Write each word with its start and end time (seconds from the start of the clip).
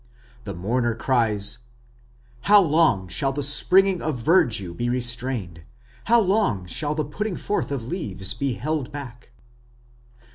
The 0.45 0.55
mourner 0.55 0.95
cries: 0.95 1.59
How 2.49 2.59
long 2.59 3.07
shall 3.07 3.31
the 3.31 3.43
springing 3.43 4.01
of 4.01 4.17
verdure 4.19 4.73
be 4.75 4.89
restrained? 4.89 5.63
How 6.05 6.19
long 6.19 6.65
shall 6.65 6.95
the 6.95 7.05
putting 7.05 7.35
forth 7.35 7.69
of 7.71 7.85
leaves 7.87 8.33
be 8.33 8.53
held 8.53 8.91
back? 8.91 9.29